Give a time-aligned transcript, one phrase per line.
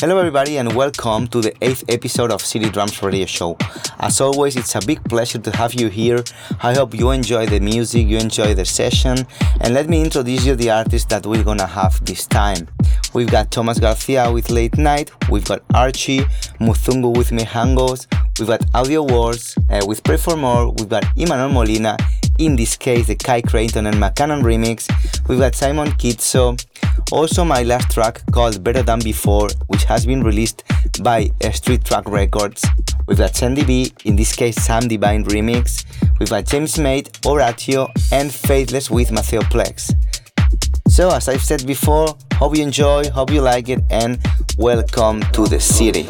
[0.00, 3.56] Hello, everybody, and welcome to the eighth episode of City Drums Radio Show.
[3.98, 6.22] As always, it's a big pleasure to have you here.
[6.62, 9.26] I hope you enjoy the music, you enjoy the session,
[9.60, 12.68] and let me introduce you the artists that we're gonna have this time.
[13.12, 16.20] We've got Thomas Garcia with Late Night, we've got Archie,
[16.60, 18.06] Muthungu with Mihangos,
[18.38, 21.96] we've got Audio Wars uh, with Pray for More, we've got Imanol Molina,
[22.38, 24.88] in this case the Kai Creighton and McCannon remix,
[25.28, 26.58] we've got Simon Kitso,
[27.10, 30.62] also, my last track called Better Than Before, which has been released
[31.02, 32.66] by Street Track Records.
[33.06, 35.86] We've got Sandy B, in this case Sam Divine remix.
[36.18, 39.94] We've got James Mate, Oratio, and Faithless with Matteo Plex.
[40.88, 44.20] So, as I've said before, hope you enjoy, hope you like it, and
[44.58, 46.02] welcome to the city.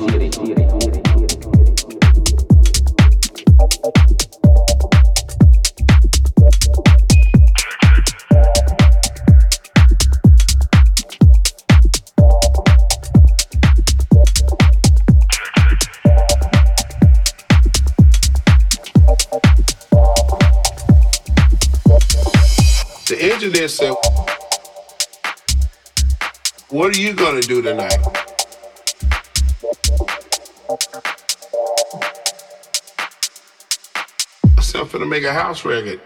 [23.16, 23.94] Engineer said,
[26.68, 27.96] What are you going to do tonight?
[34.56, 36.00] I said, I'm going to make a house record.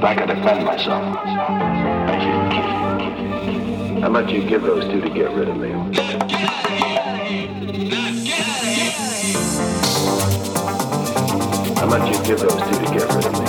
[0.00, 1.30] If I could defend myself, I.
[4.00, 5.72] How much you give those two to get rid of me?
[11.76, 13.39] How much you give those two to get rid of me?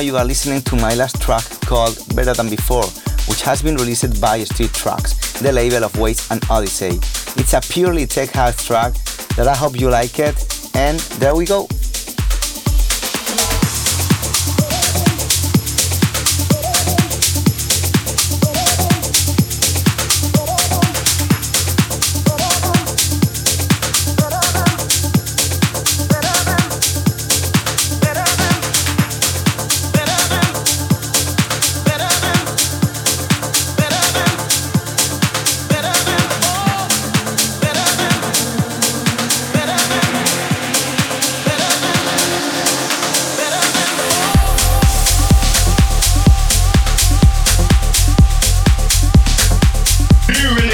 [0.00, 2.84] You are listening to my last track called Better Than Before,
[3.28, 6.98] which has been released by Street Tracks, the label of Waze and Odyssey.
[7.40, 8.92] It's a purely tech house track
[9.36, 10.36] that I hope you like it,
[10.74, 11.66] and there we go.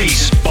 [0.02, 0.41] Peace.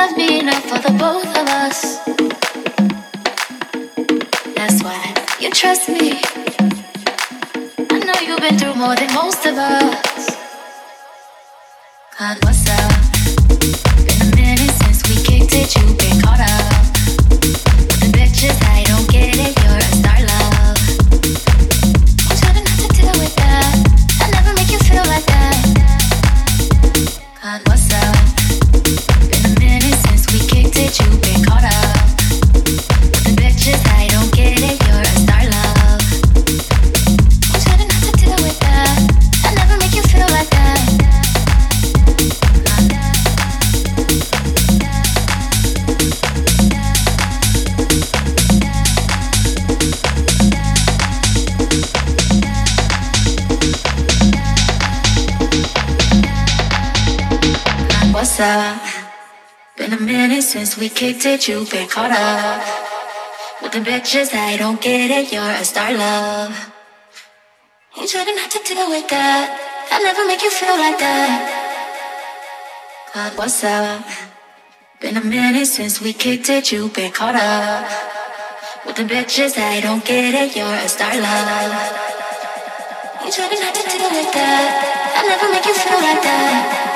[0.00, 1.78] love me enough for the both of us.
[4.56, 5.02] That's why
[5.40, 6.22] you trust me.
[7.94, 10.26] I know you've been through more than most of us.
[12.18, 12.92] God, what's up?
[14.06, 16.79] Been a minute since we kicked it, you've been caught up.
[60.80, 62.64] We kicked it, you've been caught up.
[63.60, 66.72] With the bitches, I don't get it, you're a star love.
[67.98, 69.46] You try not to deal with that.
[69.92, 71.36] I'll never make you feel like that.
[73.12, 74.06] God, what's up?
[75.00, 77.84] Been a minute since we kicked it, you've been caught up.
[78.86, 81.72] With the bitches, I don't get it, you're a star love.
[83.22, 84.68] You try not to deal with that.
[85.16, 86.89] I'll never make you feel like that.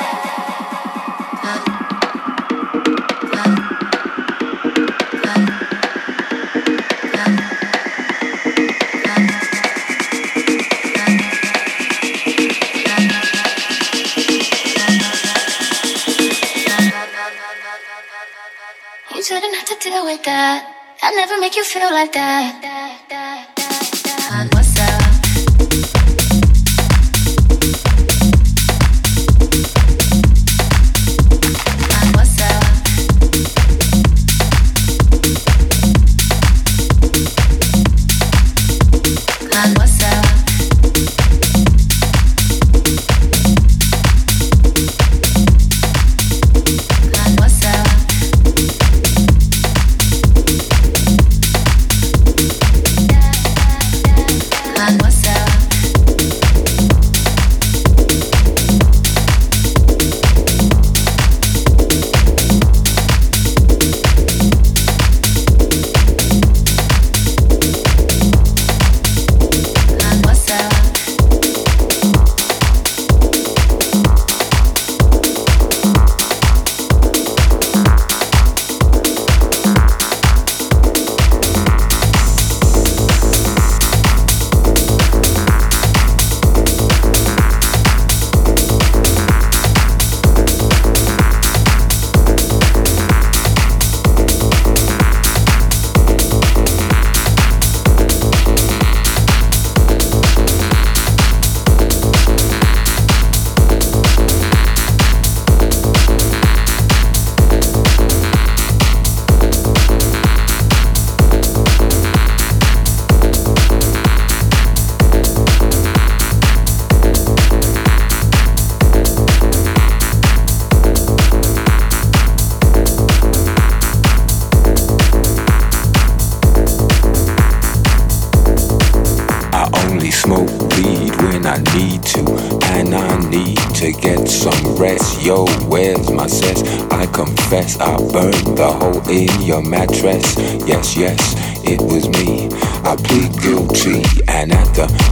[20.15, 20.63] With that.
[21.01, 23.64] I'll never make you feel like that.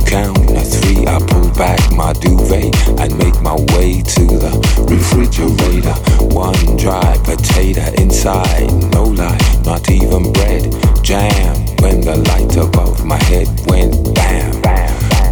[0.05, 4.51] count to three, I pull back my duvet and make my way to the
[4.89, 5.93] refrigerator.
[6.33, 10.71] One dry potato inside, no light, not even bread.
[11.03, 14.61] Jam when the light above my head went bam.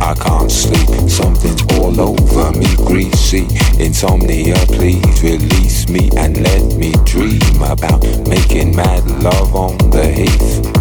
[0.01, 3.47] I can't sleep, something's all over me, greasy.
[3.79, 10.80] Insomnia, please release me and let me dream about making mad love on the heath.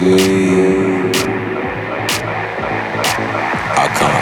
[0.00, 1.14] sleep.
[3.82, 4.19] I can't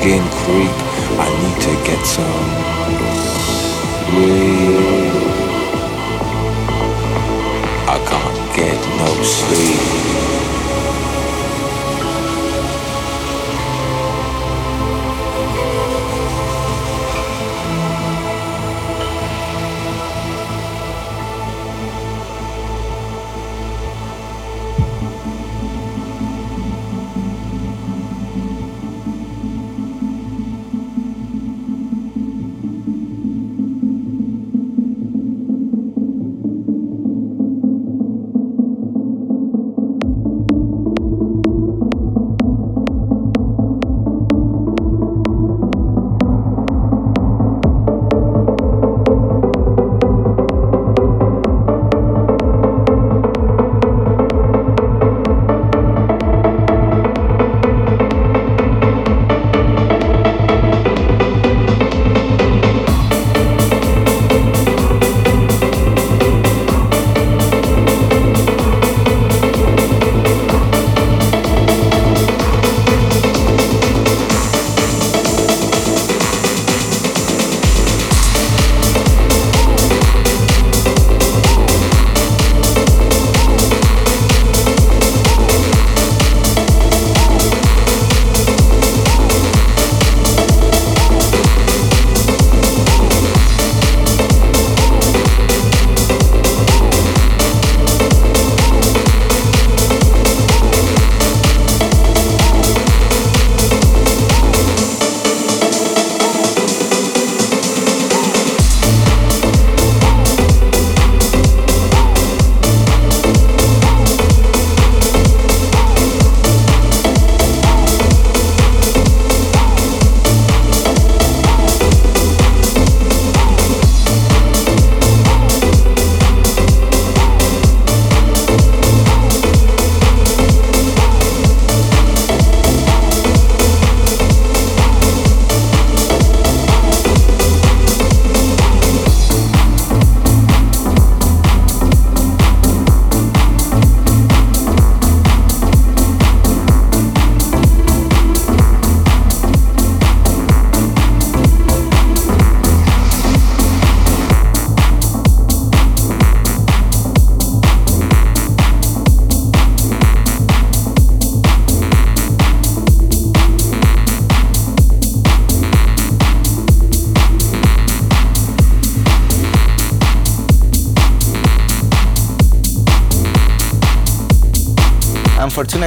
[0.00, 0.76] skin creep.
[1.18, 2.50] I need to get some
[4.06, 5.14] sleep.
[7.88, 10.27] I can't get no sleep.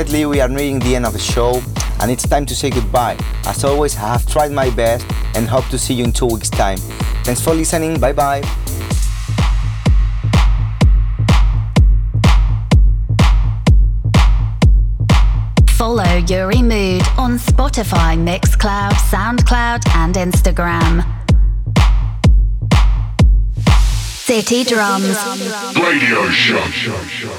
[0.02, 1.62] Unfortunately, we are nearing the end of the show
[2.00, 3.16] and it's time to say goodbye.
[3.46, 6.50] As always, I have tried my best and hope to see you in two weeks'
[6.50, 6.80] time.
[7.24, 8.00] Thanks for listening.
[8.00, 8.42] Bye bye.
[15.70, 21.06] Follow Uri Mood on Spotify, Mixcloud, SoundCloud, and Instagram.
[24.26, 25.16] City Drums.
[25.78, 27.31] Radio Show.